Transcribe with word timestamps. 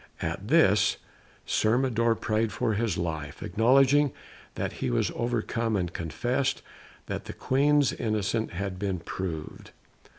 At 0.23 0.47
this 0.47 0.97
Sir 1.45 1.77
Mador 1.77 2.15
prayed 2.15 2.51
for 2.51 2.73
his 2.73 2.97
life, 2.97 3.43
acknowledging 3.43 4.11
that 4.55 4.71
he 4.81 4.89
was 4.89 5.11
overcome, 5.13 5.75
and 5.75 5.93
confessed 5.93 6.63
that 7.05 7.25
the 7.25 7.33
Queen's 7.33 7.93
innocence 7.93 8.49
had 8.53 8.79
been 8.79 8.97
proved. 8.97 9.69